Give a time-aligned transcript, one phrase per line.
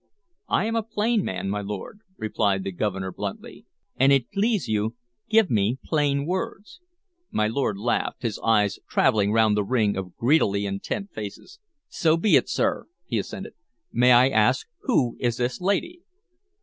[0.49, 3.67] "I am a plain man, my lord," replied the Governor bluntly.
[3.97, 4.95] "An it please you,
[5.29, 6.79] give me plain words."
[7.29, 11.59] My lord laughed, his eyes traveling round the ring of greedily intent faces.
[11.87, 13.53] "So be it, sir," he assented.
[13.91, 16.01] "May I ask who is this lady?"